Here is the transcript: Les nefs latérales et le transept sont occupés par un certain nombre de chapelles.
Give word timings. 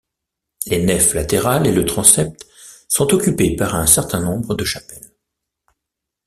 Les 0.65 0.83
nefs 0.83 1.13
latérales 1.13 1.67
et 1.67 1.71
le 1.71 1.85
transept 1.85 2.47
sont 2.87 3.13
occupés 3.13 3.55
par 3.55 3.75
un 3.75 3.85
certain 3.85 4.19
nombre 4.19 4.55
de 4.55 4.63
chapelles. 4.63 5.13